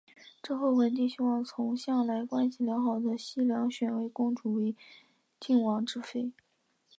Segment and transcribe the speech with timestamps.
[0.41, 4.75] 之后文帝希望从向来关系良好的西梁选位公主为
[5.39, 6.31] 晋王之妃。